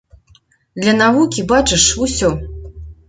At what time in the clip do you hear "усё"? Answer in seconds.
2.07-2.35